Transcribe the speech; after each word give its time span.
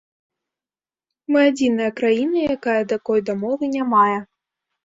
Мы 1.35 1.39
адзіная 1.49 1.91
краіна, 2.01 2.39
якая 2.57 2.81
такой 2.95 3.19
дамовы 3.31 3.73
не 3.79 3.83
мае. 3.93 4.19